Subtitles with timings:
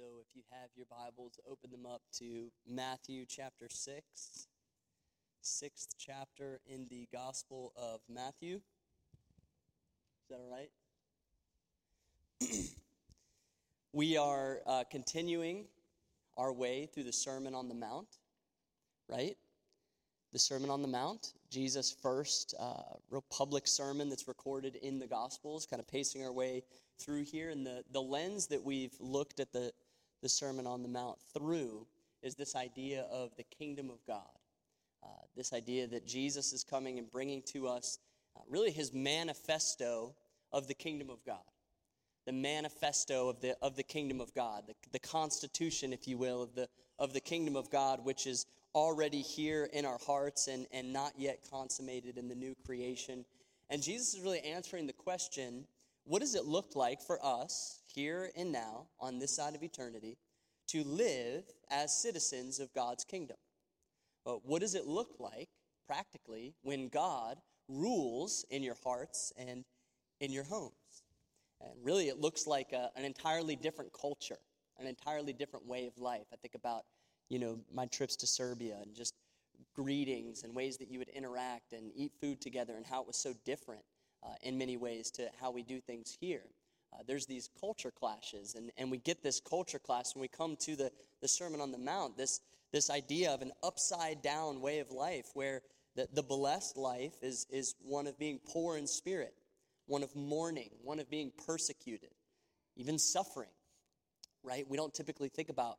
[0.00, 4.46] So if you have your Bibles, open them up to Matthew chapter 6,
[5.42, 8.54] sixth chapter in the Gospel of Matthew.
[8.54, 10.70] Is that all right?
[13.92, 15.66] we are uh, continuing
[16.38, 18.08] our way through the Sermon on the Mount,
[19.06, 19.36] right?
[20.32, 25.06] The Sermon on the Mount, Jesus' first uh, real public sermon that's recorded in the
[25.06, 26.62] Gospels, kind of pacing our way
[26.98, 27.50] through here.
[27.50, 29.72] And the, the lens that we've looked at the,
[30.22, 31.86] the Sermon on the Mount through
[32.22, 34.28] is this idea of the kingdom of God.
[35.02, 37.98] Uh, this idea that Jesus is coming and bringing to us
[38.36, 40.14] uh, really his manifesto
[40.52, 41.38] of the kingdom of God.
[42.26, 46.42] The manifesto of the, of the kingdom of God, the, the constitution, if you will,
[46.42, 46.68] of the,
[46.98, 51.12] of the kingdom of God, which is already here in our hearts and, and not
[51.16, 53.24] yet consummated in the new creation.
[53.70, 55.64] And Jesus is really answering the question
[56.04, 60.16] what does it look like for us here and now on this side of eternity
[60.68, 63.36] to live as citizens of God's kingdom?
[64.24, 65.48] But what does it look like
[65.86, 69.64] practically when God rules in your hearts and
[70.20, 70.72] in your homes?
[71.60, 74.38] And really, it looks like a, an entirely different culture,
[74.78, 76.26] an entirely different way of life.
[76.32, 76.84] I think about,
[77.28, 79.14] you know, my trips to Serbia and just
[79.74, 83.16] greetings and ways that you would interact and eat food together and how it was
[83.16, 83.82] so different
[84.22, 86.44] uh, in many ways to how we do things here.
[86.92, 90.56] Uh, there's these culture clashes, and, and we get this culture clash when we come
[90.56, 92.40] to the, the Sermon on the Mount, this,
[92.72, 95.62] this idea of an upside down way of life where
[95.96, 99.34] the, the blessed life is, is one of being poor in spirit,
[99.86, 102.10] one of mourning, one of being persecuted,
[102.76, 103.50] even suffering,
[104.42, 104.64] right?
[104.68, 105.78] We don't typically think about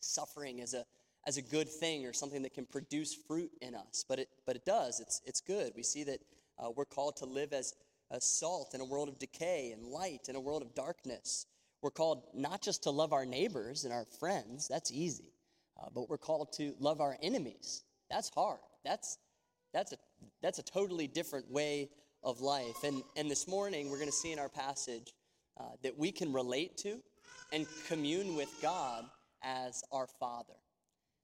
[0.00, 0.84] suffering as a,
[1.26, 4.56] as a good thing or something that can produce fruit in us, but it, but
[4.56, 5.00] it does.
[5.00, 5.72] It's, it's good.
[5.76, 6.20] We see that
[6.58, 7.74] uh, we're called to live as, as
[8.18, 11.46] salt in a world of decay and light in a world of darkness.
[11.82, 15.32] We're called not just to love our neighbors and our friends, that's easy,
[15.80, 17.84] uh, but we're called to love our enemies.
[18.10, 18.60] That's hard.
[18.84, 19.18] That's,
[19.72, 19.96] that's, a,
[20.42, 21.90] that's a totally different way
[22.22, 22.84] of life.
[22.84, 25.14] And, and this morning, we're going to see in our passage
[25.58, 27.00] uh, that we can relate to
[27.52, 29.04] and commune with God
[29.42, 30.54] as our Father.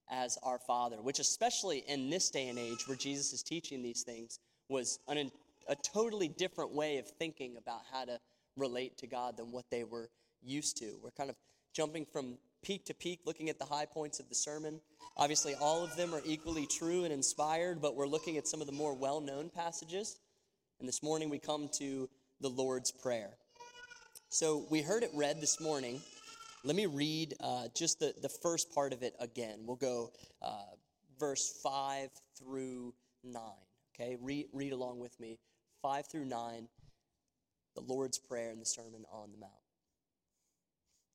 [0.08, 4.04] As our Father, which, especially in this day and age where Jesus is teaching these
[4.04, 4.38] things,
[4.69, 5.32] was an,
[5.69, 8.19] a totally different way of thinking about how to
[8.56, 10.10] relate to God than what they were
[10.43, 10.99] used to.
[11.03, 11.37] We're kind of
[11.75, 14.81] jumping from peak to peak, looking at the high points of the sermon.
[15.16, 18.66] Obviously, all of them are equally true and inspired, but we're looking at some of
[18.66, 20.19] the more well known passages.
[20.81, 22.09] And this morning we come to
[22.41, 23.31] the Lord's Prayer.
[24.28, 26.00] So we heard it read this morning.
[26.65, 29.60] Let me read uh, just the, the first part of it again.
[29.65, 30.10] We'll go
[30.43, 30.65] uh,
[31.19, 32.93] verse 5 through
[33.25, 33.43] 9.
[33.94, 35.38] Okay, read, read along with me.
[35.86, 36.66] 5 through 9,
[37.76, 39.52] the Lord's Prayer and the Sermon on the Mount.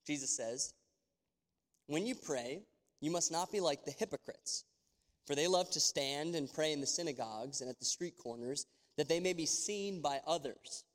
[0.07, 0.73] Jesus says,
[1.87, 2.61] When you pray,
[3.01, 4.63] you must not be like the hypocrites,
[5.27, 8.65] for they love to stand and pray in the synagogues and at the street corners,
[8.97, 10.85] that they may be seen by others.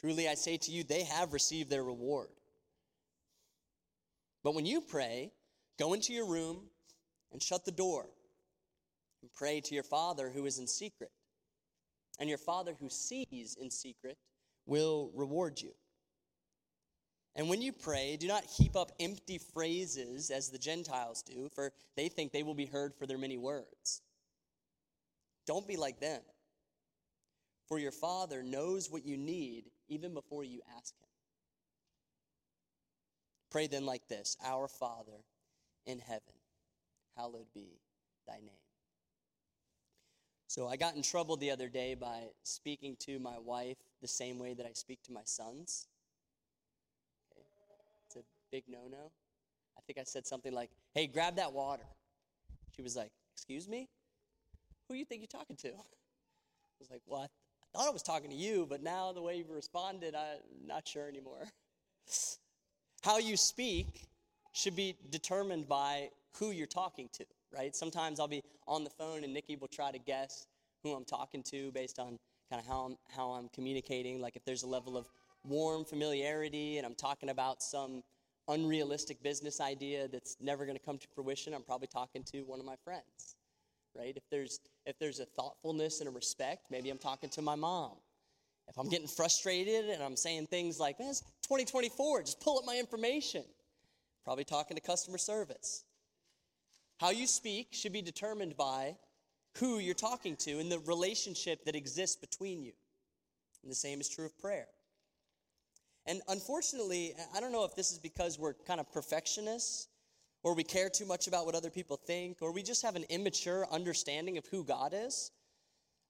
[0.00, 2.28] Truly, I say to you, they have received their reward.
[4.44, 5.32] But when you pray,
[5.80, 6.60] go into your room
[7.32, 8.06] and shut the door
[9.20, 11.10] and pray to your Father who is in secret.
[12.18, 14.16] And your Father who sees in secret
[14.66, 15.72] will reward you.
[17.34, 21.72] And when you pray, do not heap up empty phrases as the Gentiles do, for
[21.94, 24.00] they think they will be heard for their many words.
[25.46, 26.22] Don't be like them,
[27.68, 31.08] for your Father knows what you need even before you ask Him.
[33.50, 35.24] Pray then like this Our Father
[35.84, 36.34] in heaven,
[37.16, 37.80] hallowed be
[38.26, 38.65] thy name.
[40.56, 44.38] So I got in trouble the other day by speaking to my wife the same
[44.38, 45.86] way that I speak to my sons.
[47.30, 47.44] Okay.
[48.06, 49.10] It's a big no no.
[49.76, 51.82] I think I said something like, hey, grab that water.
[52.74, 53.90] She was like, excuse me?
[54.88, 55.68] Who you think you're talking to?
[55.68, 57.30] I was like, well, I, th-
[57.74, 60.88] I thought I was talking to you, but now the way you responded, I'm not
[60.88, 61.46] sure anymore.
[63.02, 64.06] How you speak
[64.52, 67.74] should be determined by who you're talking to right?
[67.74, 70.46] Sometimes I'll be on the phone and Nikki will try to guess
[70.82, 72.18] who I'm talking to based on
[72.50, 74.20] kind of how I'm, how I'm communicating.
[74.20, 75.08] Like if there's a level of
[75.44, 78.02] warm familiarity and I'm talking about some
[78.48, 82.60] unrealistic business idea that's never going to come to fruition, I'm probably talking to one
[82.60, 83.36] of my friends,
[83.94, 84.16] right?
[84.16, 87.92] If there's if there's a thoughtfulness and a respect, maybe I'm talking to my mom.
[88.68, 92.64] If I'm getting frustrated and I'm saying things like, "Man, it's 2024, just pull up
[92.64, 93.44] my information,"
[94.24, 95.84] probably talking to customer service.
[96.98, 98.96] How you speak should be determined by
[99.58, 102.72] who you're talking to and the relationship that exists between you.
[103.62, 104.66] And the same is true of prayer.
[106.06, 109.88] And unfortunately, I don't know if this is because we're kind of perfectionists
[110.42, 113.04] or we care too much about what other people think or we just have an
[113.08, 115.32] immature understanding of who God is.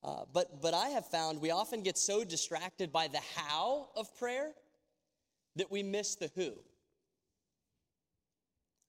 [0.04, 4.14] Uh, but, but I have found we often get so distracted by the how of
[4.18, 4.52] prayer
[5.56, 6.52] that we miss the who.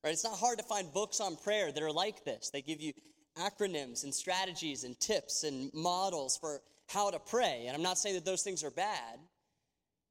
[0.04, 0.14] Right?
[0.14, 2.50] It's not hard to find books on prayer that are like this.
[2.50, 2.94] They give you
[3.38, 7.66] acronyms and strategies and tips and models for how to pray.
[7.68, 9.20] And I'm not saying that those things are bad,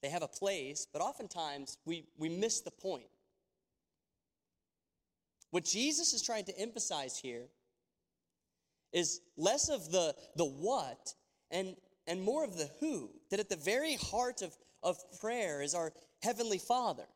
[0.03, 3.07] they have a place, but oftentimes we, we miss the point.
[5.51, 7.47] What Jesus is trying to emphasize here
[8.93, 11.15] is less of the, the what
[11.51, 13.11] and, and more of the who.
[13.31, 15.93] That at the very heart of, of prayer is our
[16.23, 17.07] Heavenly Father.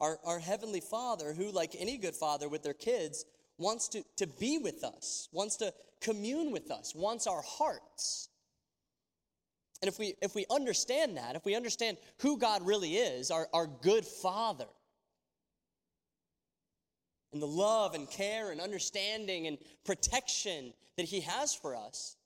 [0.00, 3.24] Our, our Heavenly Father, who, like any good father with their kids,
[3.58, 8.28] wants to, to be with us, wants to commune with us, wants our hearts.
[9.80, 13.48] And if we, if we understand that, if we understand who God really is, our,
[13.52, 14.66] our good Father,
[17.32, 22.16] and the love and care and understanding and protection that He has for us,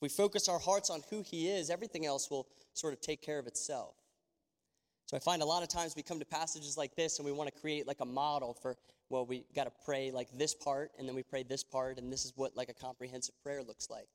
[0.00, 3.38] we focus our hearts on who He is, everything else will sort of take care
[3.38, 3.94] of itself.
[5.10, 7.32] So I find a lot of times we come to passages like this and we
[7.32, 8.76] want to create like a model for,
[9.08, 12.12] well, we got to pray like this part and then we pray this part and
[12.12, 14.06] this is what like a comprehensive prayer looks like.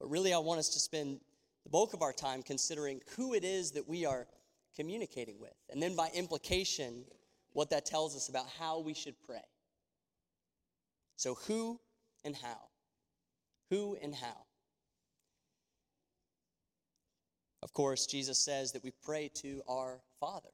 [0.00, 1.20] But really, I want us to spend
[1.62, 4.26] the bulk of our time considering who it is that we are
[4.74, 5.52] communicating with.
[5.68, 7.04] And then by implication,
[7.52, 9.44] what that tells us about how we should pray.
[11.16, 11.78] So, who
[12.24, 12.60] and how?
[13.68, 14.47] Who and how?
[17.62, 20.50] Of course, Jesus says that we pray to our Father.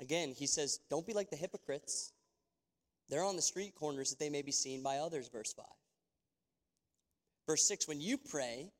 [0.00, 2.12] Again, he says, don't be like the hypocrites.
[3.08, 5.64] They're on the street corners that they may be seen by others, verse 5.
[7.46, 8.70] Verse 6 When you pray,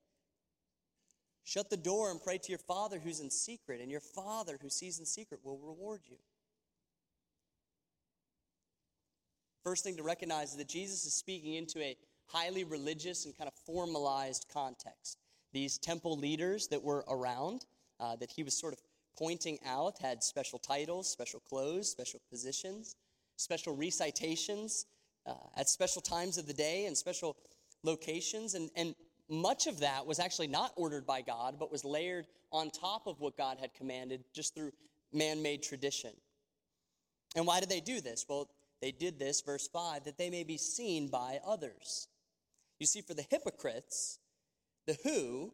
[1.45, 4.71] shut the door and pray to your Father who's in secret, and your Father who
[4.71, 6.19] sees in secret will reward you.
[9.65, 13.49] First thing to recognize is that Jesus is speaking into a highly religious and kind
[13.49, 15.19] of formalized context.
[15.53, 17.65] These temple leaders that were around,
[18.01, 18.81] uh, that he was sort of
[19.19, 22.97] pointing out, had special titles, special clothes, special positions,
[23.37, 24.87] special recitations
[25.27, 27.37] uh, at special times of the day and special
[27.83, 28.55] locations.
[28.55, 28.95] And, and
[29.29, 33.21] much of that was actually not ordered by God, but was layered on top of
[33.21, 34.73] what God had commanded just through
[35.13, 36.13] man made tradition.
[37.37, 38.25] And why did they do this?
[38.29, 38.49] Well,
[38.81, 42.09] they did this, verse 5, that they may be seen by others.
[42.79, 44.19] You see, for the hypocrites,
[44.89, 45.53] the who,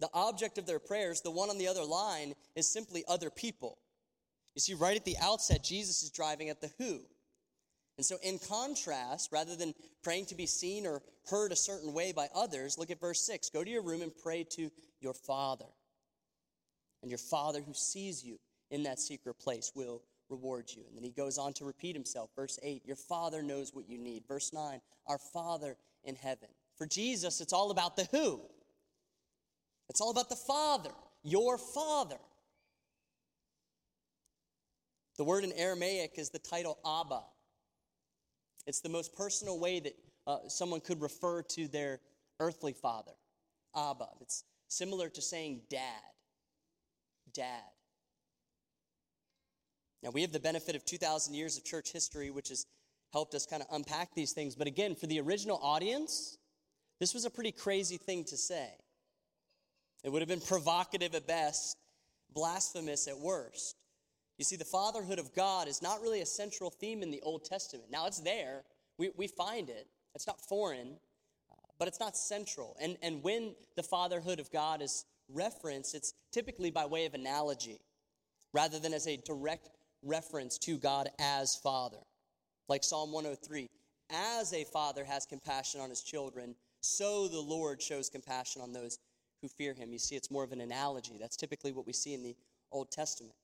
[0.00, 3.78] the object of their prayers, the one on the other line, is simply other people.
[4.56, 7.00] You see, right at the outset, Jesus is driving at the who.
[7.98, 12.12] And so, in contrast, rather than praying to be seen or heard a certain way
[12.12, 15.66] by others, look at verse 6 go to your room and pray to your Father.
[17.02, 18.38] And your Father who sees you
[18.70, 20.82] in that secret place will reward you.
[20.88, 22.30] And then he goes on to repeat himself.
[22.34, 24.24] Verse 8 Your Father knows what you need.
[24.26, 26.48] Verse 9 Our Father in heaven.
[26.76, 28.40] For Jesus, it's all about the who.
[29.90, 30.92] It's all about the Father,
[31.24, 32.16] your Father.
[35.18, 37.22] The word in Aramaic is the title Abba.
[38.68, 39.96] It's the most personal way that
[40.28, 41.98] uh, someone could refer to their
[42.38, 43.10] earthly father,
[43.76, 44.06] Abba.
[44.20, 45.82] It's similar to saying dad.
[47.34, 47.60] Dad.
[50.04, 52.64] Now, we have the benefit of 2,000 years of church history, which has
[53.12, 54.54] helped us kind of unpack these things.
[54.54, 56.38] But again, for the original audience,
[57.00, 58.70] this was a pretty crazy thing to say.
[60.02, 61.76] It would have been provocative at best,
[62.32, 63.76] blasphemous at worst.
[64.38, 67.44] You see, the fatherhood of God is not really a central theme in the Old
[67.44, 67.90] Testament.
[67.90, 68.62] Now, it's there,
[68.96, 70.96] we, we find it, it's not foreign,
[71.78, 72.76] but it's not central.
[72.80, 77.80] And, and when the fatherhood of God is referenced, it's typically by way of analogy
[78.52, 79.70] rather than as a direct
[80.02, 81.98] reference to God as Father.
[82.68, 83.68] Like Psalm 103
[84.10, 88.98] As a father has compassion on his children, so the Lord shows compassion on those
[89.42, 89.92] who fear him.
[89.92, 91.16] You see, it's more of an analogy.
[91.18, 92.36] That's typically what we see in the
[92.72, 93.34] Old Testament.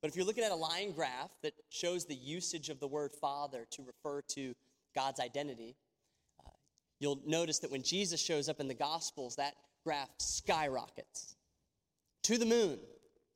[0.00, 3.12] But if you're looking at a line graph that shows the usage of the word
[3.12, 4.54] Father to refer to
[4.94, 5.76] God's identity,
[6.44, 6.50] uh,
[6.98, 11.36] you'll notice that when Jesus shows up in the Gospels, that graph skyrockets
[12.24, 12.78] to the moon,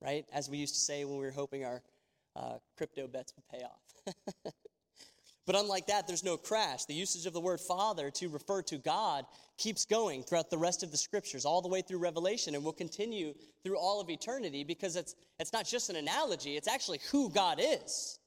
[0.03, 0.25] right?
[0.33, 1.83] As we used to say when we were hoping our
[2.35, 4.53] uh, crypto bets would pay off.
[5.47, 6.85] But unlike that, there's no crash.
[6.87, 9.27] The usage of the word Father to refer to God
[9.59, 12.73] keeps going throughout the rest of the scriptures, all the way through Revelation, and will
[12.73, 17.31] continue through all of eternity because it's, it's not just an analogy, it's actually who
[17.31, 18.19] God is.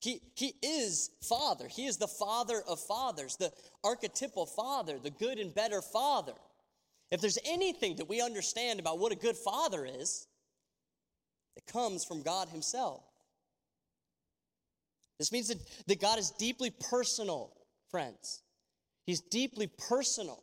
[0.00, 1.68] He, he is Father.
[1.68, 3.52] He is the Father of fathers, the
[3.84, 6.34] archetypal Father, the good and better Father.
[7.10, 10.26] If there's anything that we understand about what a good father is,
[11.56, 13.02] it comes from God Himself.
[15.18, 17.52] This means that, that God is deeply personal,
[17.90, 18.42] friends.
[19.04, 20.42] He's deeply personal.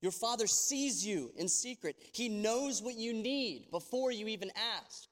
[0.00, 1.96] Your father sees you in secret.
[2.12, 5.08] He knows what you need before you even ask.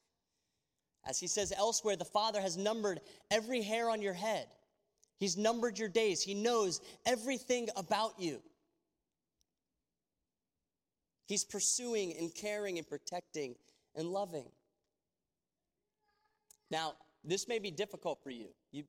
[1.04, 4.46] As he says elsewhere, the father has numbered every hair on your head.
[5.18, 6.22] He's numbered your days.
[6.22, 8.42] He knows everything about you.
[11.26, 13.56] He's pursuing and caring and protecting
[13.94, 14.46] and loving.
[16.70, 16.94] Now,
[17.26, 18.48] this may be difficult for you.
[18.72, 18.84] you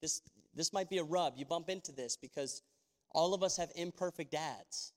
[0.00, 0.22] this,
[0.54, 1.34] this might be a rub.
[1.36, 2.62] You bump into this because
[3.10, 4.92] all of us have imperfect dads.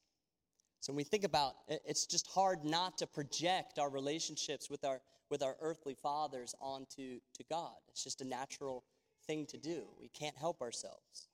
[0.80, 4.84] So when we think about it, it's just hard not to project our relationships with
[4.86, 7.76] our with our earthly fathers onto to God.
[7.90, 8.84] It's just a natural
[9.26, 9.84] thing to do.
[10.00, 11.30] We can't help ourselves.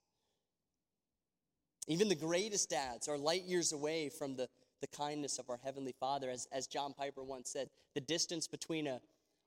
[1.88, 4.48] Even the greatest dads are light years away from the,
[4.80, 6.30] the kindness of our Heavenly Father.
[6.30, 9.00] As, as John Piper once said, the distance between a,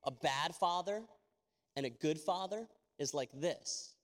[0.04, 1.02] a bad father
[1.76, 2.68] and a good father
[3.00, 3.96] is like this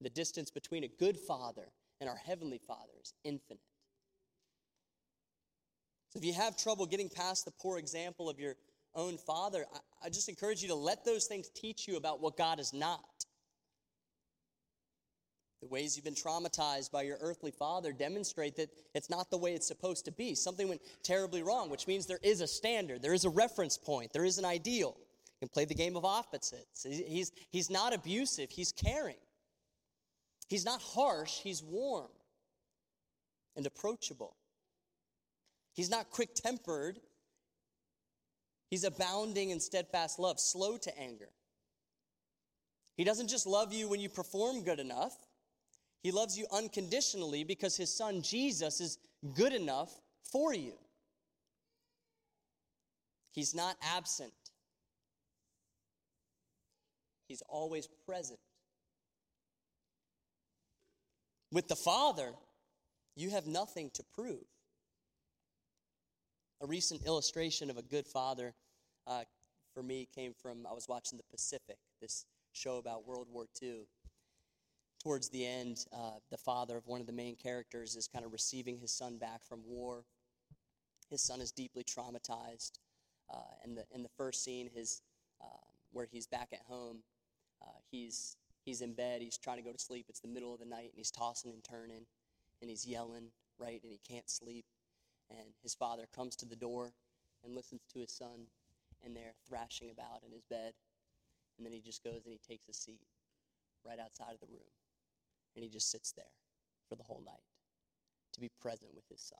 [0.00, 1.68] the distance between a good father
[2.00, 3.60] and our Heavenly Father is infinite.
[6.10, 8.56] So if you have trouble getting past the poor example of your
[8.94, 12.36] own father, I, I just encourage you to let those things teach you about what
[12.36, 13.00] God is not.
[15.62, 19.54] The ways you've been traumatized by your earthly father demonstrate that it's not the way
[19.54, 20.34] it's supposed to be.
[20.34, 24.12] Something went terribly wrong, which means there is a standard, there is a reference point,
[24.12, 24.96] there is an ideal.
[25.40, 26.86] Can play the game of opposites.
[26.88, 29.16] He's, he's not abusive, he's caring.
[30.48, 32.10] He's not harsh, he's warm
[33.56, 34.36] and approachable.
[35.74, 37.00] He's not quick tempered,
[38.70, 41.28] he's abounding in steadfast love, slow to anger.
[42.96, 45.14] He doesn't just love you when you perform good enough.
[46.02, 48.98] He loves you unconditionally because his son Jesus is
[49.34, 49.92] good enough
[50.30, 50.72] for you.
[53.32, 54.32] He's not absent,
[57.28, 58.38] he's always present.
[61.52, 62.32] With the Father,
[63.14, 64.44] you have nothing to prove.
[66.62, 68.54] A recent illustration of a good father
[69.06, 69.24] uh,
[69.74, 73.86] for me came from I was watching The Pacific, this show about World War II
[75.06, 78.32] towards the end, uh, the father of one of the main characters is kind of
[78.32, 80.04] receiving his son back from war.
[81.10, 82.72] His son is deeply traumatized.
[83.32, 85.02] Uh, in, the, in the first scene, his,
[85.40, 87.04] uh, where he's back at home,
[87.62, 90.06] uh, he's, he's in bed, he's trying to go to sleep.
[90.08, 92.06] It's the middle of the night, and he's tossing and turning,
[92.60, 94.64] and he's yelling, right, and he can't sleep.
[95.30, 96.92] And his father comes to the door
[97.44, 98.46] and listens to his son,
[99.04, 100.72] and they're thrashing about in his bed.
[101.56, 103.06] And then he just goes and he takes a seat
[103.84, 104.70] right outside of the room
[105.56, 106.24] and he just sits there
[106.88, 107.42] for the whole night
[108.34, 109.38] to be present with his son.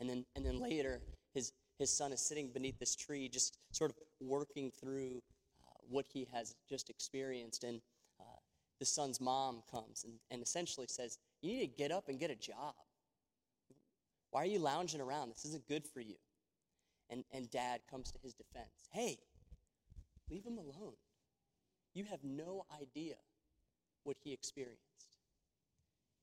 [0.00, 1.00] And then, and then later,
[1.32, 5.22] his, his son is sitting beneath this tree, just sort of working through
[5.88, 7.64] what he has just experienced.
[7.64, 7.80] And
[8.20, 8.38] uh,
[8.78, 12.30] the son's mom comes and, and essentially says, You need to get up and get
[12.30, 12.74] a job.
[14.30, 15.30] Why are you lounging around?
[15.30, 16.16] This isn't good for you.
[17.08, 19.18] And, and dad comes to his defense Hey,
[20.30, 20.94] leave him alone.
[21.94, 23.16] You have no idea
[24.04, 24.78] what he experienced.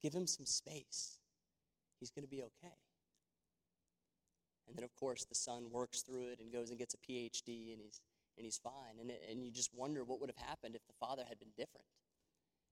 [0.01, 1.19] Give him some space.
[1.99, 2.75] He's going to be okay.
[4.67, 7.73] And then, of course, the son works through it and goes and gets a PhD,
[7.73, 8.01] and he's,
[8.37, 8.99] and he's fine.
[8.99, 11.85] And, and you just wonder what would have happened if the father had been different.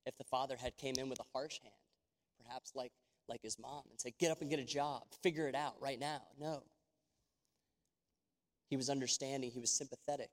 [0.05, 1.73] If the father had came in with a harsh hand,
[2.43, 2.91] perhaps like,
[3.27, 5.99] like his mom, and said, Get up and get a job, figure it out right
[5.99, 6.21] now.
[6.39, 6.63] No.
[8.69, 10.29] He was understanding, he was sympathetic.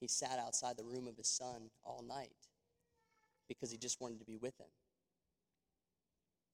[0.00, 2.28] He sat outside the room of his son all night
[3.48, 4.66] because he just wanted to be with him.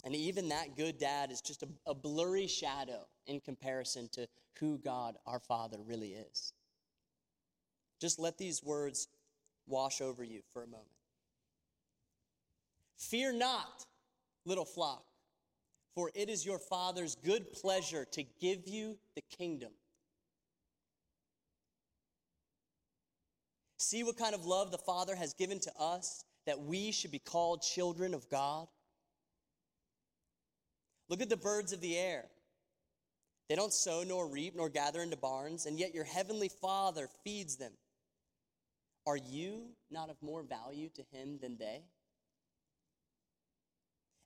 [0.05, 4.27] And even that good dad is just a, a, blurry shadow in comparison to
[4.59, 6.53] who God our Father really is.
[8.01, 9.09] Just let these words
[9.67, 10.89] wash over you for a moment.
[12.97, 13.85] Fear not,
[14.47, 15.05] little flock,
[15.95, 19.73] for it is your Father's good pleasure to give you the kingdom.
[23.79, 27.19] See what kind of love the Father has given to us that we should be
[27.19, 28.67] called children of God.
[31.11, 32.25] Look at the birds of the air.
[33.49, 37.57] They don't sow nor reap nor gather into barns, and yet your heavenly Father feeds
[37.57, 37.73] them.
[39.09, 41.83] Are you not of more value to Him than they?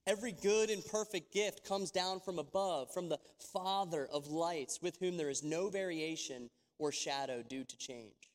[0.07, 3.19] Every good and perfect gift comes down from above, from the
[3.55, 8.34] Father of lights, with whom there is no variation or shadow due to change.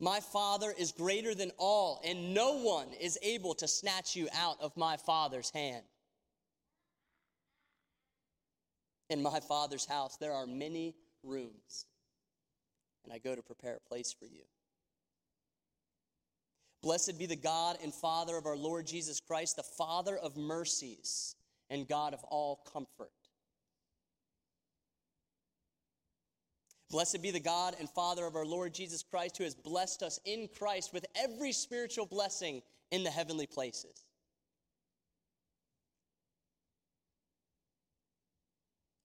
[0.00, 4.56] My Father is greater than all, and no one is able to snatch you out
[4.60, 5.84] of my Father's hand.
[9.10, 11.84] In my Father's house, there are many rooms,
[13.04, 14.44] and I go to prepare a place for you.
[16.82, 21.34] Blessed be the God and Father of our Lord Jesus Christ, the Father of mercies
[21.68, 23.12] and God of all comfort.
[26.90, 30.18] Blessed be the God and Father of our Lord Jesus Christ, who has blessed us
[30.24, 34.04] in Christ with every spiritual blessing in the heavenly places.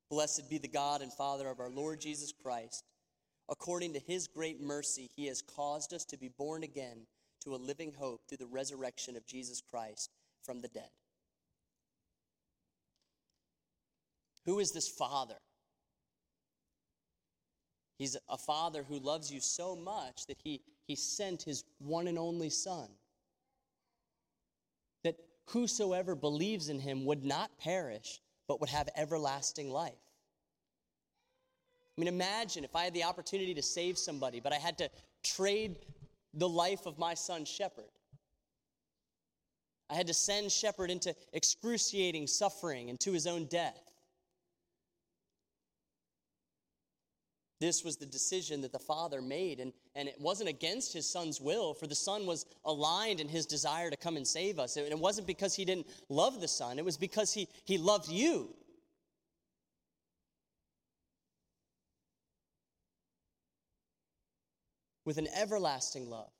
[0.10, 2.84] Blessed be the God and Father of our Lord Jesus Christ.
[3.50, 7.06] According to his great mercy, he has caused us to be born again
[7.44, 10.10] to a living hope through the resurrection of Jesus Christ
[10.44, 10.90] from the dead.
[14.46, 15.38] Who is this Father?
[17.98, 22.20] He's a Father who loves you so much that he, he sent his one and
[22.20, 22.90] only Son.
[25.04, 25.16] That
[25.48, 29.94] whosoever believes in him would not perish, but would have everlasting life.
[31.98, 34.90] I mean, imagine if I had the opportunity to save somebody, but I had to
[35.24, 35.78] trade
[36.34, 37.86] the life of my son, Shepard.
[39.90, 43.80] I had to send Shepard into excruciating suffering and to his own death.
[47.60, 51.40] This was the decision that the father made, and, and it wasn't against his son's
[51.40, 54.76] will, for the son was aligned in his desire to come and save us.
[54.76, 58.10] And it wasn't because he didn't love the son, it was because he, he loved
[58.10, 58.50] you.
[65.06, 66.32] With an everlasting love.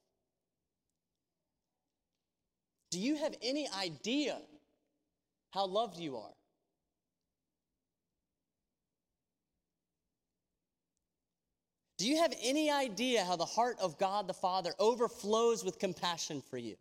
[2.92, 4.38] Do you have any idea
[5.52, 6.34] how loved you are?
[11.98, 16.42] Do you have any idea how the heart of God the Father overflows with compassion
[16.50, 16.76] for you?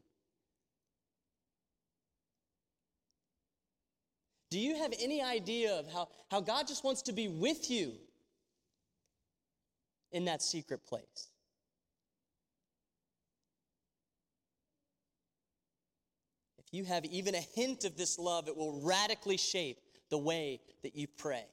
[4.50, 7.92] Do you have any idea of how, how God just wants to be with you
[10.12, 11.28] in that secret place?
[16.58, 20.60] If you have even a hint of this love, it will radically shape the way
[20.82, 21.46] that you pray.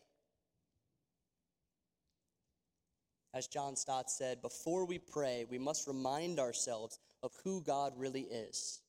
[3.34, 8.24] As John Stott said, before we pray, we must remind ourselves of who God really
[8.24, 8.82] is.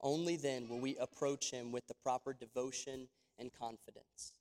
[0.00, 4.32] Only then will we approach Him with the proper devotion and confidence.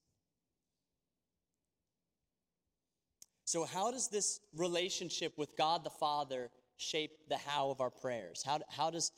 [3.46, 8.44] So, how does this relationship with God the Father shape the how of our prayers?
[8.46, 9.12] How, how, does,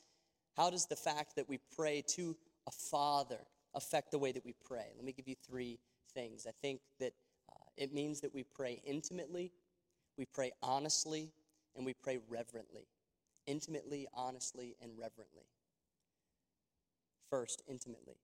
[0.55, 3.39] how does the fact that we pray to a Father
[3.75, 4.87] affect the way that we pray?
[4.95, 5.79] Let me give you three
[6.13, 6.47] things.
[6.47, 7.13] I think that
[7.49, 9.51] uh, it means that we pray intimately
[10.17, 11.31] we pray honestly
[11.75, 12.87] and we pray reverently.
[13.47, 15.43] Intimately, honestly, and reverently.
[17.29, 18.15] First, intimately.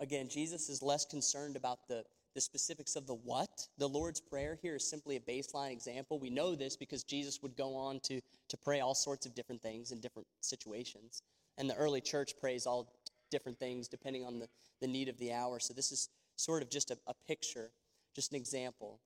[0.00, 3.68] Again, Jesus is less concerned about the, the specifics of the what.
[3.78, 6.18] The Lord's Prayer here is simply a baseline example.
[6.18, 9.62] We know this because Jesus would go on to, to pray all sorts of different
[9.62, 11.22] things in different situations.
[11.58, 12.92] And the early church prays all
[13.30, 14.48] different things depending on the,
[14.80, 15.60] the need of the hour.
[15.60, 17.70] So this is sort of just a, a picture,
[18.16, 18.98] just an example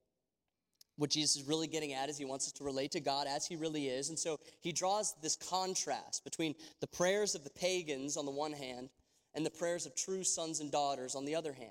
[0.98, 3.46] what Jesus is really getting at is he wants us to relate to God as
[3.46, 4.08] he really is.
[4.08, 8.52] And so he draws this contrast between the prayers of the pagans on the one
[8.52, 8.90] hand
[9.34, 11.70] and the prayers of true sons and daughters on the other hand.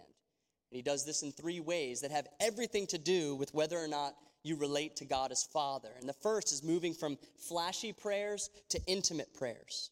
[0.72, 3.88] And he does this in three ways that have everything to do with whether or
[3.88, 5.90] not you relate to God as Father.
[6.00, 9.92] And the first is moving from flashy prayers to intimate prayers.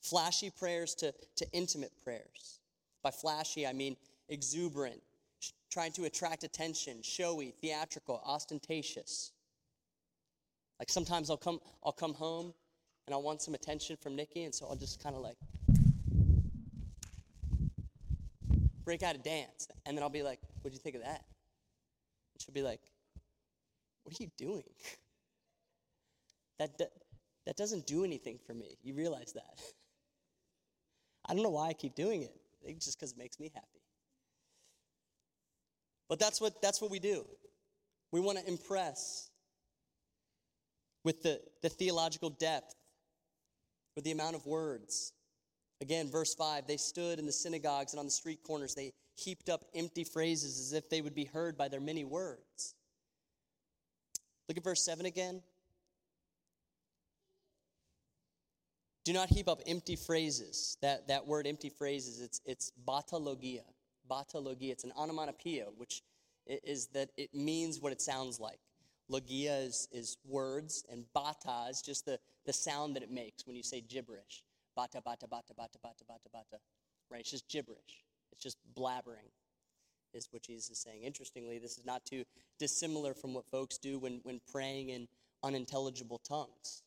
[0.00, 2.60] Flashy prayers to, to intimate prayers.
[3.02, 3.96] By flashy, I mean
[4.28, 5.02] exuberant,
[5.72, 9.32] trying to attract attention, showy, theatrical, ostentatious.
[10.78, 12.52] Like sometimes I'll come, I'll come home
[13.06, 15.36] and I want some attention from Nikki, and so I'll just kind of like
[18.84, 19.68] break out a dance.
[19.86, 21.24] And then I'll be like, What'd you think of that?
[22.34, 22.80] And she'll be like,
[24.02, 24.64] What are you doing?
[26.58, 28.76] That, that, doesn't do anything for me.
[28.84, 29.60] You realize that.
[31.26, 32.36] I don't know why I keep doing it.
[32.62, 33.81] It's just because it makes me happy.
[36.08, 37.24] But that's what, that's what we do.
[38.10, 39.30] We want to impress
[41.04, 42.74] with the, the theological depth,
[43.96, 45.12] with the amount of words.
[45.80, 48.74] Again, verse 5 they stood in the synagogues and on the street corners.
[48.74, 52.74] They heaped up empty phrases as if they would be heard by their many words.
[54.48, 55.42] Look at verse 7 again.
[59.04, 60.76] Do not heap up empty phrases.
[60.80, 62.72] That, that word empty phrases, it's, it's
[64.10, 64.72] batologia batalogia.
[64.72, 66.02] It's an onomatopoeia, which
[66.46, 68.58] is that it means what it sounds like.
[69.08, 73.56] Logia is, is words, and bata is just the, the sound that it makes when
[73.56, 74.42] you say gibberish.
[74.74, 76.56] Bata, bata, bata, bata, bata, bata, bata.
[77.10, 77.20] Right?
[77.20, 78.04] It's just gibberish.
[78.32, 79.30] It's just blabbering,
[80.14, 81.02] is what Jesus is saying.
[81.02, 82.24] Interestingly, this is not too
[82.58, 85.08] dissimilar from what folks do when, when praying in
[85.42, 86.82] unintelligible tongues.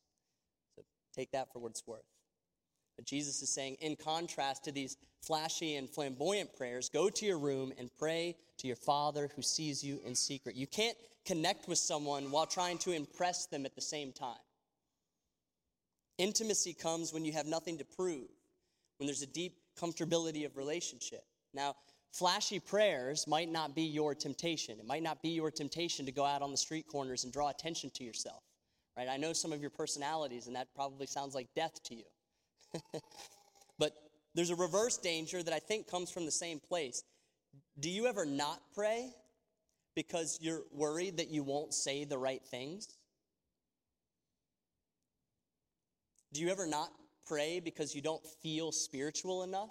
[0.76, 2.15] So take that for what it's worth.
[2.96, 7.40] But Jesus is saying, in contrast to these flashy and flamboyant prayers, go to your
[7.40, 10.56] room and pray to your Father who sees you in secret.
[10.56, 14.38] You can't connect with someone while trying to impress them at the same time.
[16.18, 18.30] Intimacy comes when you have nothing to prove,
[18.98, 21.26] when there's a deep comfortability of relationship.
[21.54, 21.76] Now,
[22.14, 24.80] flashy prayers might not be your temptation.
[24.80, 27.50] It might not be your temptation to go out on the street corners and draw
[27.50, 28.44] attention to yourself.
[28.96, 29.10] Right?
[29.10, 32.06] I know some of your personalities, and that probably sounds like death to you.
[33.80, 33.94] But
[34.34, 37.04] there's a reverse danger that I think comes from the same place.
[37.80, 39.12] Do you ever not pray
[39.96, 42.88] because you're worried that you won't say the right things?
[46.34, 46.90] Do you ever not
[47.26, 49.70] pray because you don't feel spiritual enough?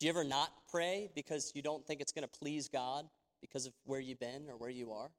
[0.00, 3.06] Do you ever not pray because you don't think it's going to please God
[3.40, 5.10] because of where you've been or where you are?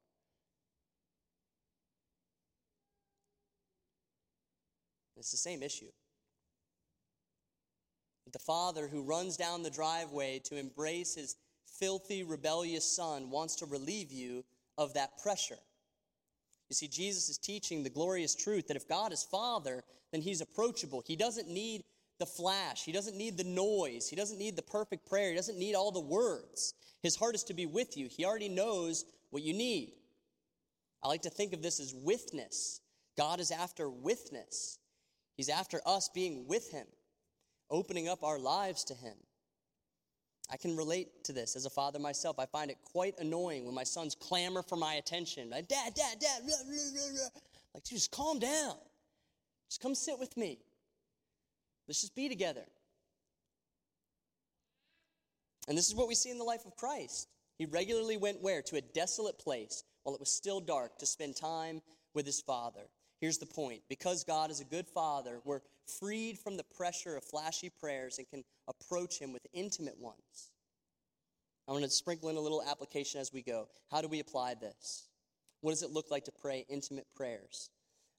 [5.16, 5.90] It's the same issue.
[8.32, 11.36] The father who runs down the driveway to embrace his
[11.78, 14.44] filthy, rebellious son wants to relieve you
[14.76, 15.58] of that pressure.
[16.68, 20.40] You see, Jesus is teaching the glorious truth that if God is Father, then He's
[20.40, 21.02] approachable.
[21.06, 21.84] He doesn't need
[22.18, 25.58] the flash, He doesn't need the noise, He doesn't need the perfect prayer, He doesn't
[25.58, 26.74] need all the words.
[27.02, 28.08] His heart is to be with you.
[28.10, 29.92] He already knows what you need.
[31.02, 32.80] I like to think of this as withness.
[33.16, 34.78] God is after withness.
[35.36, 36.86] He's after us being with Him,
[37.70, 39.14] opening up our lives to Him.
[40.50, 42.38] I can relate to this as a father myself.
[42.38, 45.50] I find it quite annoying when my sons clamor for my attention.
[45.50, 46.42] Like, dad, dad, dad,
[47.74, 48.76] like, just calm down.
[49.68, 50.58] Just come sit with me.
[51.88, 52.64] Let's just be together.
[55.68, 57.28] And this is what we see in the life of Christ.
[57.58, 58.62] He regularly went where?
[58.62, 61.80] To a desolate place while it was still dark to spend time
[62.14, 62.88] with his Father.
[63.20, 65.60] Here's the point because God is a good father, we're
[66.00, 70.50] freed from the pressure of flashy prayers and can approach Him with intimate ones.
[71.68, 73.68] I want to sprinkle in a little application as we go.
[73.90, 75.08] How do we apply this?
[75.62, 77.70] What does it look like to pray intimate prayers?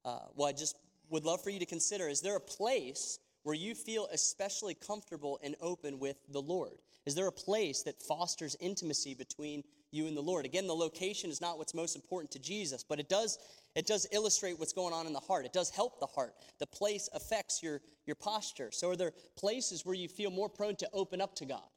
[0.04, 0.76] Uh, well, I just
[1.10, 5.40] would love for you to consider is there a place where you feel especially comfortable
[5.42, 6.74] and open with the Lord?
[7.06, 10.44] Is there a place that fosters intimacy between you and the Lord?
[10.44, 13.40] Again, the location is not what's most important to Jesus, but it does
[13.74, 15.46] it does illustrate what's going on in the heart.
[15.46, 16.34] It does help the heart.
[16.60, 18.70] The place affects your, your posture.
[18.74, 21.70] So, are there places where you feel more prone to open up to God?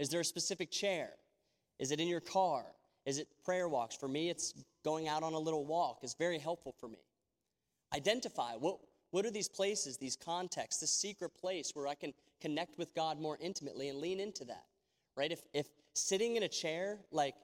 [0.00, 1.10] Is there a specific chair?
[1.78, 2.64] Is it in your car?
[3.04, 3.94] Is it prayer walks?
[3.94, 6.00] For me, it's going out on a little walk.
[6.02, 6.98] It's very helpful for me.
[7.94, 8.78] Identify what,
[9.16, 13.18] what are these places, these contexts, this secret place where I can connect with God
[13.18, 14.66] more intimately and lean into that,
[15.16, 15.32] right?
[15.32, 17.34] If, if sitting in a chair, like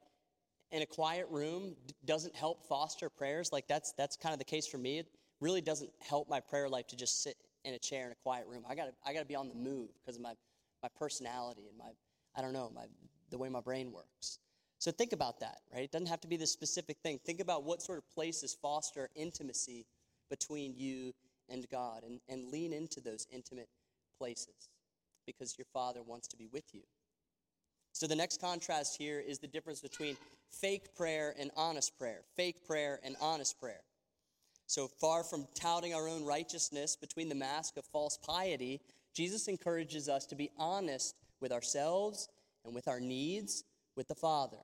[0.70, 4.66] in a quiet room doesn't help foster prayers, like that's that's kind of the case
[4.66, 4.98] for me.
[4.98, 5.06] It
[5.40, 8.46] really doesn't help my prayer life to just sit in a chair in a quiet
[8.46, 8.64] room.
[8.68, 10.34] I got to I got to be on the move because of my
[10.82, 11.88] my personality and my
[12.36, 12.84] I don't know, my
[13.30, 14.40] the way my brain works.
[14.78, 15.84] So think about that, right?
[15.84, 17.18] It doesn't have to be this specific thing.
[17.24, 19.86] Think about what sort of places foster intimacy
[20.28, 21.14] between you
[21.48, 23.68] and God and, and lean into those intimate
[24.18, 24.68] places
[25.26, 26.82] because your Father wants to be with you.
[27.92, 30.16] So the next contrast here is the difference between
[30.50, 32.20] fake prayer and honest prayer.
[32.36, 33.82] Fake prayer and honest prayer.
[34.66, 38.80] So far from touting our own righteousness between the mask of false piety,
[39.14, 42.28] Jesus encourages us to be honest with ourselves
[42.64, 43.64] and with our needs
[43.96, 44.58] with the Father.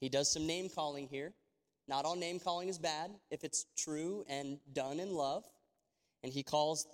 [0.00, 1.32] He does some name calling here.
[1.88, 5.44] Not all name calling is bad if it's true and done in love.
[6.22, 6.86] And he calls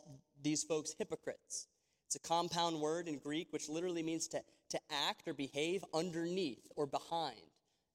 [0.42, 1.66] these folks hypocrites.
[2.06, 6.68] It's a compound word in Greek which literally means to, to act or behave underneath
[6.76, 7.40] or behind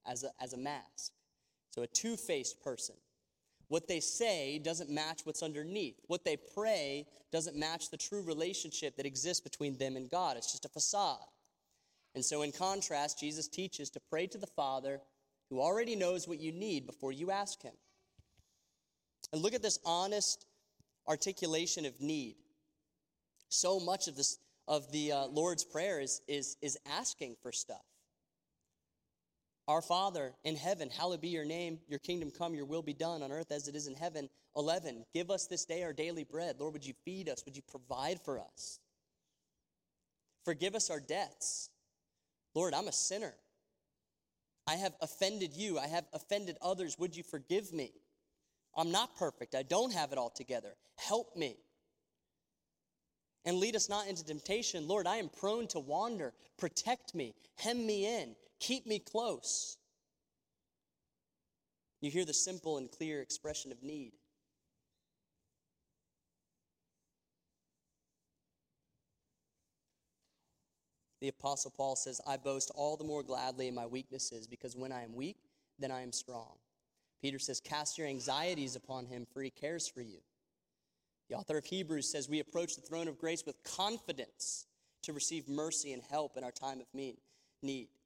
[0.06, 1.14] as a, as a mask.
[1.72, 2.96] So a two faced person.
[3.70, 6.00] What they say doesn't match what's underneath.
[6.08, 10.38] What they pray doesn't match the true relationship that exists between them and God.
[10.38, 11.20] It's just a facade.
[12.16, 15.00] And so, in contrast, Jesus teaches to pray to the Father
[15.50, 17.74] who already knows what you need before you ask Him.
[19.34, 20.46] And look at this honest
[21.08, 22.36] articulation of need.
[23.50, 27.84] So much of, this, of the uh, Lord's Prayer is, is, is asking for stuff.
[29.68, 33.22] Our Father in heaven, hallowed be your name, your kingdom come, your will be done
[33.22, 34.30] on earth as it is in heaven.
[34.56, 36.56] 11, give us this day our daily bread.
[36.60, 37.44] Lord, would you feed us?
[37.46, 38.80] Would you provide for us?
[40.44, 41.70] Forgive us our debts.
[42.56, 43.36] Lord, I'm a sinner.
[44.70, 45.80] I have offended you.
[45.80, 47.00] I have offended others.
[47.00, 47.92] Would you forgive me?
[48.78, 49.56] I'm not perfect.
[49.56, 50.76] I don't have it all together.
[50.96, 51.58] Help me.
[53.46, 54.88] And lead us not into temptation.
[54.88, 56.34] Lord, I am prone to wander.
[56.60, 57.34] Protect me.
[57.58, 58.36] Hem me in.
[58.60, 59.78] Keep me close.
[62.00, 64.12] You hear the simple and clear expression of need.
[71.22, 74.92] The Apostle Paul says, I boast all the more gladly in my weaknesses, because when
[74.92, 75.38] I am weak,
[75.78, 76.58] then I am strong.
[77.22, 80.20] Peter says, Cast your anxieties upon him, for he cares for you.
[81.30, 84.66] The author of Hebrews says, We approach the throne of grace with confidence
[85.04, 87.18] to receive mercy and help in our time of need.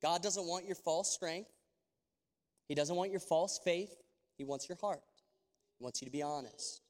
[0.01, 1.51] God doesn't want your false strength,
[2.67, 3.93] He doesn't want your false faith.
[4.35, 5.03] He wants your heart,
[5.77, 6.81] He wants you to be honest.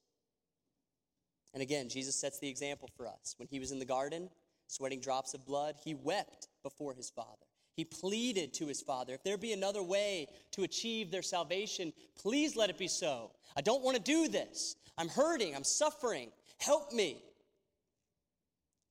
[1.54, 3.36] And again, Jesus sets the example for us.
[3.38, 4.30] When He was in the garden,
[4.74, 7.46] sweating drops of blood, He wept before His Father.
[7.76, 12.56] He pleaded to his father, if there be another way to achieve their salvation, please
[12.56, 13.32] let it be so.
[13.58, 14.76] I don't want to do this.
[14.98, 15.56] I'm hurting.
[15.56, 16.30] I'm suffering.
[16.60, 17.24] Help me.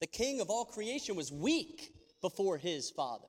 [0.01, 3.29] The king of all creation was weak before his father,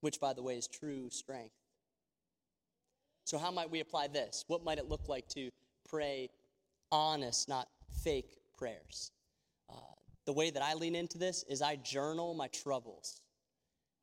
[0.00, 1.54] which, by the way, is true strength.
[3.24, 4.44] So, how might we apply this?
[4.48, 5.50] What might it look like to
[5.88, 6.30] pray
[6.90, 7.68] honest, not
[8.02, 9.12] fake prayers?
[9.70, 9.95] Uh,
[10.26, 13.20] the way that I lean into this is I journal my troubles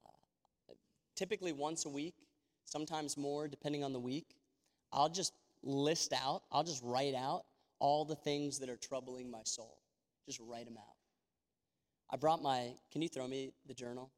[0.07, 0.73] uh,
[1.15, 2.15] typically once a week,
[2.65, 4.35] sometimes more, depending on the week,
[4.91, 7.43] I'll just list out, I'll just write out
[7.79, 9.77] all the things that are troubling my soul.
[10.25, 10.95] Just write them out.
[12.09, 14.09] I brought my, can you throw me the journal?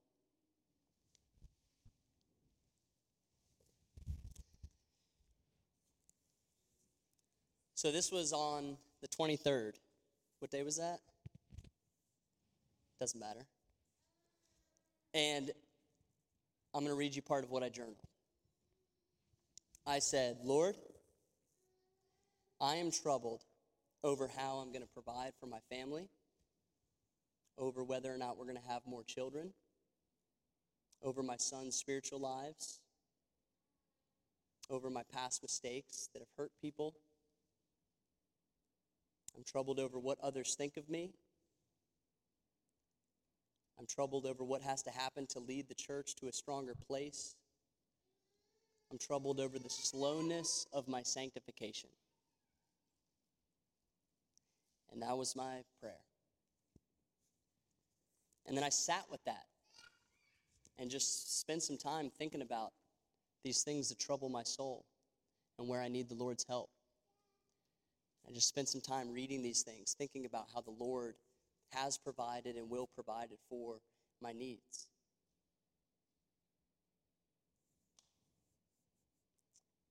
[7.73, 9.73] So this was on the 23rd.
[10.39, 10.99] What day was that?
[12.99, 13.45] Doesn't matter.
[15.13, 15.51] And
[16.73, 17.95] I'm going to read you part of what I journaled.
[19.88, 20.75] I said, Lord,
[22.60, 23.41] I am troubled
[24.03, 26.10] over how I'm going to provide for my family,
[27.58, 29.53] over whether or not we're going to have more children,
[31.03, 32.79] over my son's spiritual lives,
[34.69, 36.95] over my past mistakes that have hurt people.
[39.38, 41.13] I'm troubled over what others think of me.
[43.85, 47.35] I'm troubled over what has to happen to lead the church to a stronger place.
[48.91, 51.91] I'm troubled over the slowness of my sanctification.
[54.91, 55.99] And that was my prayer.
[58.47, 59.43] And then I sat with that
[60.79, 62.71] and just spent some time thinking about
[63.43, 64.83] these things that trouble my soul
[65.59, 66.71] and where I need the Lord's help.
[68.27, 71.13] I just spent some time reading these things, thinking about how the Lord
[71.71, 73.80] has provided and will provide it for
[74.21, 74.88] my needs.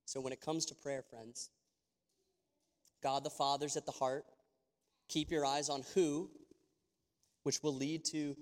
[0.04, 1.50] So, when it comes to prayer, friends,
[3.02, 4.24] God the Father's at the heart.
[5.08, 6.30] Keep your eyes on who,
[7.42, 8.34] which will lead to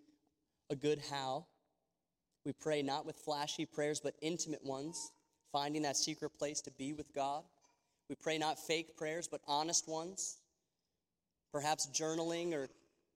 [0.71, 1.47] a good how.
[2.45, 5.13] We pray not with flashy prayers, but intimate ones,
[5.51, 7.43] finding that secret place to be with God.
[8.09, 10.39] We pray not fake prayers, but honest ones.
[11.53, 12.69] Perhaps journaling or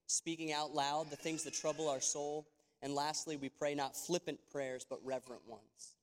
[0.07, 2.47] speaking out loud the things that trouble our soul.
[2.83, 5.95] And lastly, we pray not flippant prayers, but reverent ones.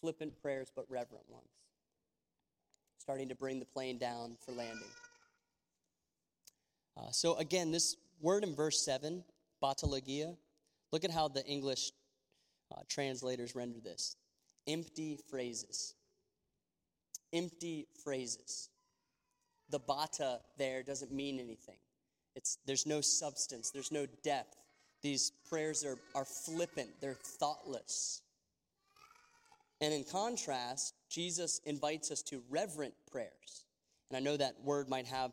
[0.00, 1.48] Flippant prayers, but reverent ones.
[2.98, 4.88] Starting to bring the plane down for landing.
[6.96, 9.24] Uh, so, again, this word in verse 7,
[9.62, 10.36] batologia,
[10.92, 11.90] look at how the English
[12.74, 14.16] uh, translators render this
[14.66, 15.94] empty phrases.
[17.32, 18.70] Empty phrases.
[19.70, 21.76] The bata there doesn't mean anything.
[22.36, 24.56] It's, there's no substance, there's no depth.
[25.02, 28.22] These prayers are, are flippant, they're thoughtless.
[29.80, 33.66] And in contrast, Jesus invites us to reverent prayers.
[34.10, 35.32] And I know that word might have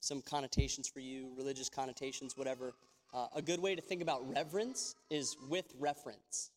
[0.00, 2.72] some connotations for you, religious connotations, whatever.
[3.14, 6.50] Uh, a good way to think about reverence is with reference.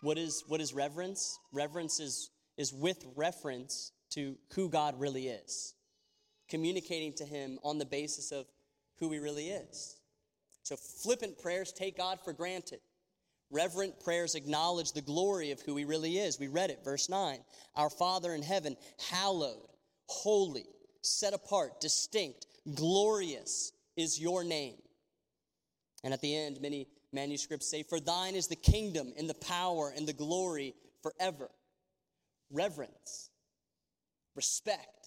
[0.00, 1.38] What is, what is reverence?
[1.52, 5.74] Reverence is, is with reference to who God really is
[6.48, 8.46] communicating to Him on the basis of
[8.98, 9.96] who He really is.
[10.62, 12.80] So, flippant prayers take God for granted.
[13.50, 16.38] Reverent prayers acknowledge the glory of who He really is.
[16.38, 17.38] We read it, verse 9.
[17.76, 18.76] Our Father in heaven,
[19.10, 19.68] hallowed,
[20.06, 20.66] holy,
[21.02, 24.76] set apart, distinct, glorious is your name.
[26.04, 29.92] And at the end, many manuscripts say, For thine is the kingdom and the power
[29.96, 31.50] and the glory forever.
[32.50, 33.30] Reverence,
[34.34, 34.97] respect,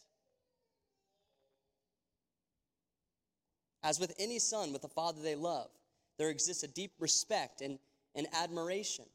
[3.84, 5.70] As with any son with a father they love,
[6.18, 7.80] there exists a deep respect and,
[8.16, 9.06] and admiration.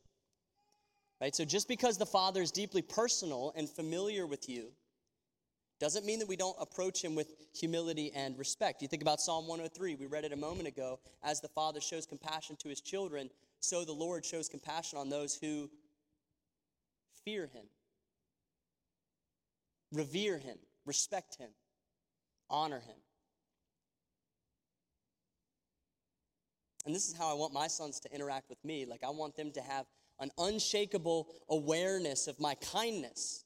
[1.20, 1.35] Right?
[1.35, 4.72] So just because the Father is deeply personal and familiar with you
[5.79, 8.83] doesn't mean that we don't approach him with humility and respect.
[8.83, 10.98] You think about Psalm 103, we read it a moment ago.
[11.22, 15.35] As the Father shows compassion to his children, so the Lord shows compassion on those
[15.35, 15.70] who
[17.24, 17.64] fear him,
[19.92, 21.50] revere him, respect him,
[22.48, 22.96] honor him.
[26.87, 28.87] And this is how I want my sons to interact with me.
[28.87, 29.87] Like, I want them to have
[30.20, 33.44] an unshakable awareness of my kindness.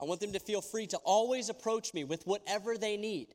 [0.00, 3.34] I want them to feel free to always approach me with whatever they need.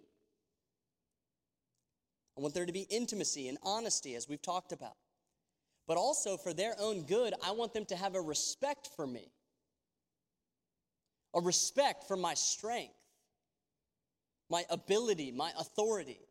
[2.37, 4.95] I want there to be intimacy and honesty, as we've talked about.
[5.87, 9.31] But also, for their own good, I want them to have a respect for me,
[11.33, 12.95] a respect for my strength,
[14.49, 16.24] my ability, my authority.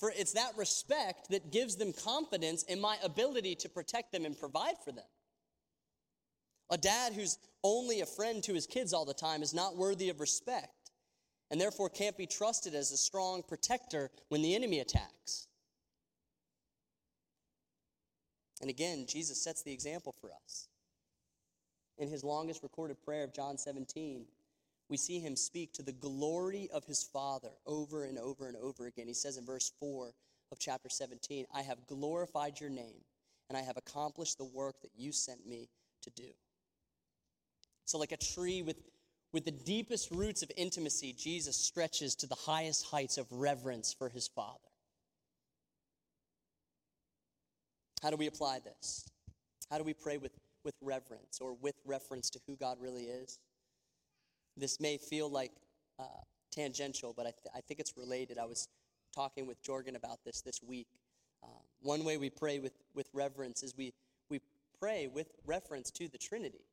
[0.00, 4.36] For it's that respect that gives them confidence in my ability to protect them and
[4.36, 5.04] provide for them.
[6.70, 10.08] A dad who's only a friend to his kids all the time is not worthy
[10.08, 10.90] of respect
[11.50, 15.48] and therefore can't be trusted as a strong protector when the enemy attacks.
[18.62, 20.68] And again, Jesus sets the example for us.
[21.98, 24.24] In his longest recorded prayer of John 17,
[24.90, 28.86] we see him speak to the glory of his Father over and over and over
[28.86, 29.06] again.
[29.06, 30.12] He says in verse 4
[30.50, 33.04] of chapter 17, I have glorified your name,
[33.48, 35.68] and I have accomplished the work that you sent me
[36.02, 36.28] to do.
[37.84, 38.76] So, like a tree with,
[39.32, 44.08] with the deepest roots of intimacy, Jesus stretches to the highest heights of reverence for
[44.08, 44.58] his Father.
[48.02, 49.08] How do we apply this?
[49.70, 50.32] How do we pray with,
[50.64, 53.38] with reverence or with reference to who God really is?
[54.60, 55.52] This may feel like
[55.98, 56.04] uh,
[56.50, 58.38] tangential, but I, th- I, think it's related.
[58.38, 58.68] I was
[59.14, 60.86] talking with Jorgen about this this week.
[61.42, 61.46] Uh,
[61.80, 63.94] one way we pray with, with reverence is we,
[64.28, 64.40] we
[64.78, 66.66] pray with reference to the Trinity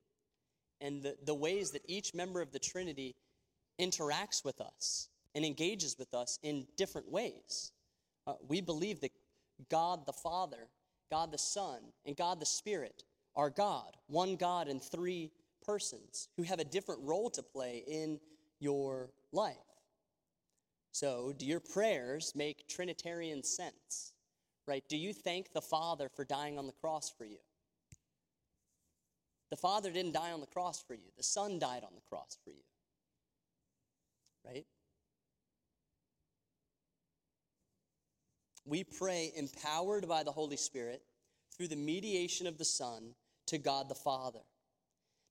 [0.82, 3.16] and the, the ways that each member of the Trinity
[3.80, 7.72] interacts with us and engages with us in different ways.
[8.26, 9.12] Uh, we believe that
[9.70, 10.68] God the Father,
[11.10, 13.04] God the Son, and God the Spirit
[13.36, 15.32] are God, one God in three
[15.68, 18.20] persons who have a different role to play in
[18.60, 19.58] your life.
[20.92, 24.14] So, do your prayers make Trinitarian sense?
[24.66, 24.84] Right?
[24.90, 27.38] Do you thank the Father for dying on the cross for you?
[29.50, 32.38] The Father didn't die on the cross for you, the Son died on the cross
[32.44, 32.64] for you.
[34.46, 34.66] Right?
[38.66, 41.02] We pray empowered by the Holy Spirit
[41.56, 43.14] through the mediation of the Son
[43.48, 44.42] to God the Father.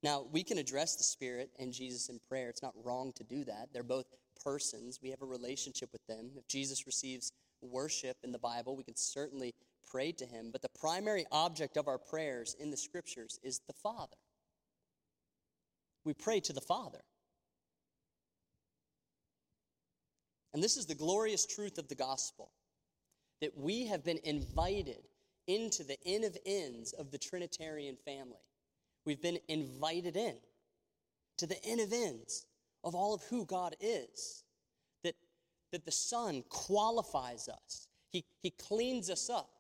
[0.03, 2.49] Now, we can address the Spirit and Jesus in prayer.
[2.51, 3.69] It's not wrong to do that.
[3.73, 4.07] They're both
[4.45, 5.01] persons.
[5.03, 6.31] We have a relationship with them.
[6.37, 7.33] If Jesus receives
[7.63, 9.55] worship in the Bible, we can certainly
[9.91, 10.51] pray to him.
[10.53, 14.17] But the primary object of our prayers in the scriptures is the Father.
[16.05, 17.01] We pray to the Father.
[20.55, 22.51] And this is the glorious truth of the gospel
[23.41, 25.09] that we have been invited
[25.47, 28.41] into the inn of ends of the Trinitarian family.
[29.07, 30.35] We've been invited in
[31.39, 32.47] to the inn of ends
[32.83, 34.45] of all of who God is.
[35.05, 35.15] That,
[35.73, 39.51] that the Son qualifies us, He, he cleans us up.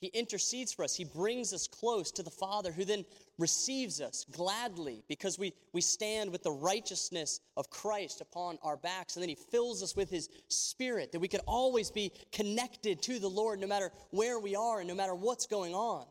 [0.00, 0.94] He intercedes for us.
[0.94, 3.06] He brings us close to the Father, who then
[3.38, 9.16] receives us gladly because we, we stand with the righteousness of Christ upon our backs.
[9.16, 13.18] And then He fills us with His Spirit that we can always be connected to
[13.18, 16.04] the Lord no matter where we are and no matter what's going on.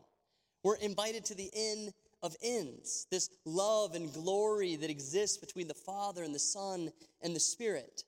[0.64, 1.92] We're invited to the inn
[2.24, 7.36] of ends, this love and glory that exists between the Father and the Son and
[7.36, 8.02] the Spirit.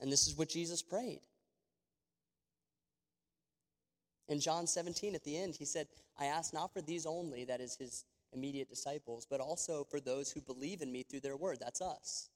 [0.00, 1.20] And this is what Jesus prayed.
[4.28, 5.86] In John 17, at the end, he said,
[6.18, 10.32] I ask not for these only, that is his immediate disciples, but also for those
[10.32, 11.58] who believe in me through their word.
[11.60, 12.30] That's us.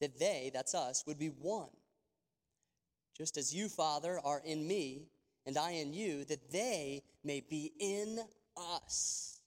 [0.00, 1.70] That they, that's us, would be one.
[3.16, 5.06] Just as you, Father, are in me,
[5.48, 8.20] and I in you, that they may be in
[8.56, 9.40] us.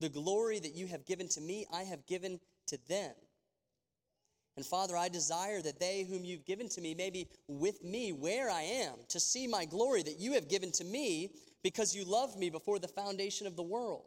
[0.00, 3.14] The glory that you have given to me, I have given to them
[4.58, 8.10] and Father, I desire that they whom you've given to me may be with me
[8.10, 11.30] where I am, to see my glory that you have given to me
[11.62, 14.06] because you loved me before the foundation of the world.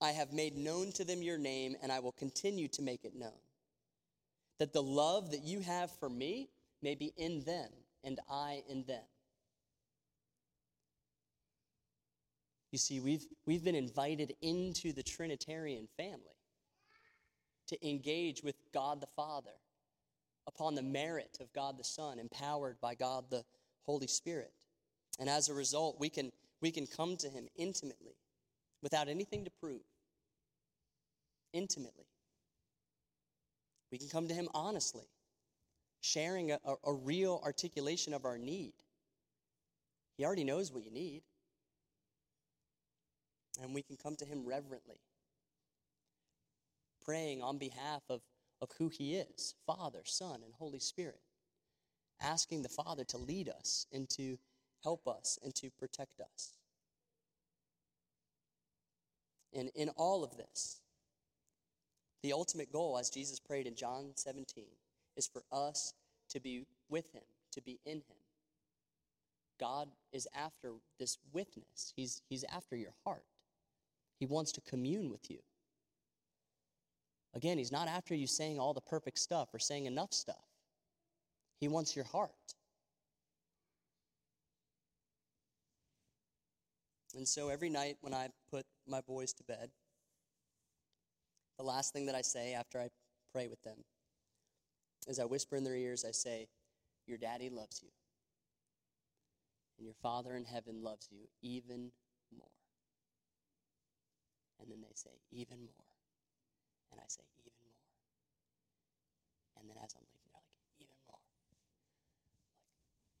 [0.00, 3.14] I have made known to them your name, and I will continue to make it
[3.14, 3.36] known.
[4.60, 6.48] That the love that you have for me
[6.84, 7.70] may be in them,
[8.04, 9.02] and I in them.
[12.70, 16.36] You see, we've, we've been invited into the Trinitarian family
[17.68, 19.54] to engage with God the Father
[20.46, 23.44] upon the merit of God the Son, empowered by God the
[23.86, 24.52] Holy Spirit.
[25.18, 28.16] And as a result, we can, we can come to Him intimately
[28.82, 29.80] without anything to prove.
[31.52, 32.06] Intimately.
[33.90, 35.06] We can come to Him honestly,
[36.04, 38.74] sharing a, a, real articulation of our need.
[40.18, 41.22] He already knows what you need.
[43.62, 45.00] And we can come to Him reverently,
[47.02, 48.20] praying on behalf of,
[48.60, 51.20] of who He is Father, Son, and Holy Spirit,
[52.20, 54.36] asking the Father to lead us and to
[54.82, 56.52] help us and to protect us.
[59.54, 60.80] And in all of this,
[62.22, 64.64] the ultimate goal, as Jesus prayed in John 17,
[65.16, 65.94] is for us
[66.30, 68.16] to be with Him, to be in Him.
[69.60, 73.24] God is after this withness, He's, he's after your heart.
[74.18, 75.38] He wants to commune with you.
[77.34, 80.44] Again, He's not after you saying all the perfect stuff or saying enough stuff,
[81.60, 82.32] He wants your heart.
[87.16, 89.70] And so every night when I put my boys to bed,
[91.58, 92.88] the last thing that I say after I
[93.32, 93.76] pray with them
[95.06, 96.48] is I whisper in their ears, I say,
[97.06, 97.88] Your daddy loves you.
[99.78, 101.90] And your Father in heaven loves you even
[102.36, 102.48] more.
[104.60, 105.92] And then they say, Even more.
[106.92, 109.60] And I say, Even more.
[109.60, 110.48] And then as I'm leaving, they're like,
[110.80, 111.18] Even more.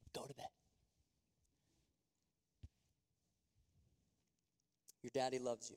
[0.02, 0.52] Like, go to bed.
[5.02, 5.76] Your daddy loves you.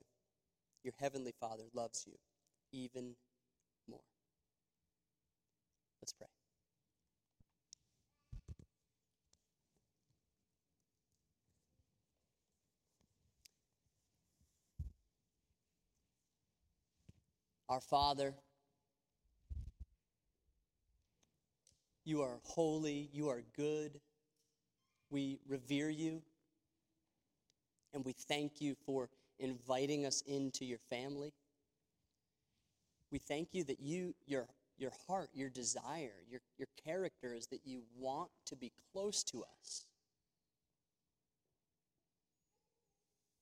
[0.84, 2.14] Your heavenly Father loves you
[2.72, 3.16] even.
[6.02, 6.28] Let's pray.
[17.70, 18.36] Our Father,
[22.06, 24.00] you are holy, you are good.
[25.10, 26.22] We revere you,
[27.94, 31.34] and we thank you for inviting us into your family.
[33.12, 37.62] We thank you that you, your, your heart, your desire, your, your character is that
[37.66, 39.86] you want to be close to us.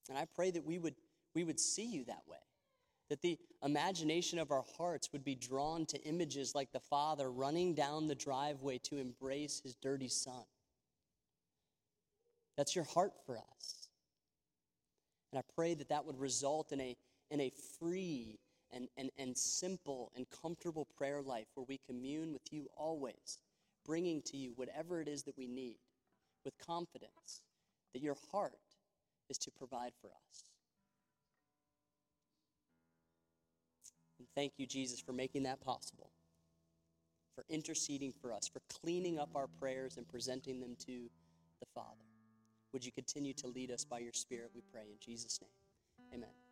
[0.10, 0.96] And I pray that we would,
[1.34, 2.38] we would see you that way.
[3.10, 7.76] That the imagination of our hearts would be drawn to images like the Father running
[7.76, 10.44] down the driveway to embrace his dirty son.
[12.58, 13.90] That's your heart for us.
[15.32, 16.96] And I pray that that would result in a,
[17.30, 18.40] in a free
[18.76, 23.40] and, and, and simple and comfortable prayer life where we commune with you always,
[23.86, 25.78] bringing to you whatever it is that we need
[26.44, 27.42] with confidence
[27.94, 28.54] that your heart
[29.30, 30.44] is to provide for us.
[34.20, 36.10] And thank you, Jesus, for making that possible,
[37.34, 41.10] for interceding for us, for cleaning up our prayers and presenting them to
[41.60, 42.06] the Father.
[42.74, 45.50] Would you continue to lead us by your Spirit, we pray, in Jesus' name.
[46.14, 46.45] Amen.